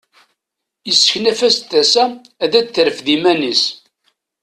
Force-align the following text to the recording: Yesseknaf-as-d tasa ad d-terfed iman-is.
Yesseknaf-as-d 0.87 1.63
tasa 1.71 2.05
ad 2.43 2.49
d-terfed 2.53 3.07
iman-is. 3.15 3.63